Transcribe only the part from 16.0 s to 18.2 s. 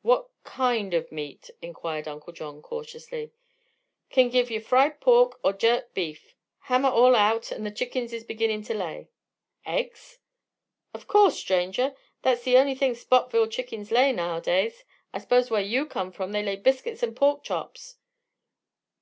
from they lay biscuits 'n' pork chops."